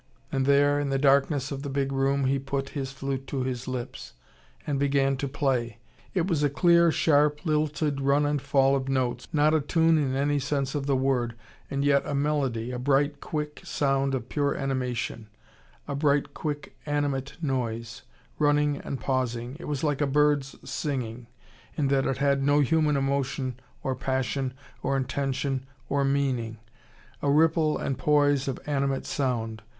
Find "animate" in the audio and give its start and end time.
16.87-17.37, 28.65-29.05